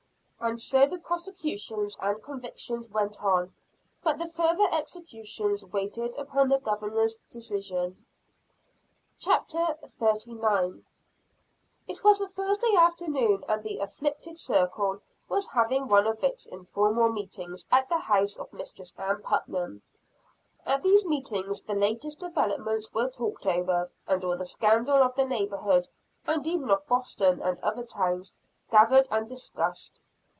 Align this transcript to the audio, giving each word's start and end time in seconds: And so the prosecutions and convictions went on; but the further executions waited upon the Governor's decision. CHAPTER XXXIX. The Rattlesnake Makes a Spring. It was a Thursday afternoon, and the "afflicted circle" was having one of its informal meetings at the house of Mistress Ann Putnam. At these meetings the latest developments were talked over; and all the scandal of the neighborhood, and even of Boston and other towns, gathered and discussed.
And 0.43 0.59
so 0.59 0.87
the 0.87 0.97
prosecutions 0.97 1.95
and 1.99 2.21
convictions 2.23 2.89
went 2.89 3.23
on; 3.23 3.53
but 4.01 4.17
the 4.17 4.25
further 4.25 4.67
executions 4.71 5.63
waited 5.63 6.15
upon 6.17 6.49
the 6.49 6.57
Governor's 6.57 7.13
decision. 7.29 8.03
CHAPTER 9.19 9.59
XXXIX. 9.59 9.89
The 9.99 10.03
Rattlesnake 10.05 10.19
Makes 10.25 10.25
a 10.25 10.37
Spring. 10.47 10.85
It 11.87 12.03
was 12.03 12.21
a 12.21 12.27
Thursday 12.27 12.75
afternoon, 12.75 13.43
and 13.47 13.63
the 13.63 13.77
"afflicted 13.77 14.39
circle" 14.39 14.99
was 15.29 15.47
having 15.49 15.87
one 15.87 16.07
of 16.07 16.23
its 16.23 16.47
informal 16.47 17.09
meetings 17.11 17.67
at 17.71 17.87
the 17.89 17.99
house 17.99 18.35
of 18.37 18.51
Mistress 18.51 18.95
Ann 18.97 19.21
Putnam. 19.21 19.83
At 20.65 20.81
these 20.81 21.05
meetings 21.05 21.61
the 21.61 21.75
latest 21.75 22.17
developments 22.19 22.91
were 22.91 23.11
talked 23.11 23.45
over; 23.45 23.91
and 24.07 24.23
all 24.23 24.35
the 24.35 24.47
scandal 24.47 25.03
of 25.03 25.13
the 25.13 25.25
neighborhood, 25.25 25.87
and 26.25 26.47
even 26.47 26.71
of 26.71 26.87
Boston 26.87 27.43
and 27.43 27.59
other 27.59 27.85
towns, 27.85 28.33
gathered 28.71 29.07
and 29.11 29.27
discussed. 29.29 30.01